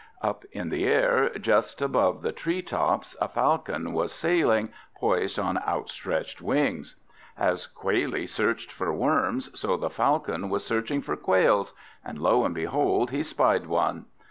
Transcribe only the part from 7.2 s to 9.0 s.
as Quailie searched for